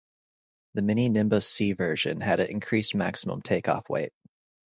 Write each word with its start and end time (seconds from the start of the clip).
The 0.73 0.81
Mini-Nimbus 0.81 1.47
C 1.47 1.73
version 1.73 2.21
had 2.21 2.39
an 2.39 2.47
increased 2.49 2.95
maximum 2.95 3.43
takeoff 3.43 3.87
weight. 3.87 4.11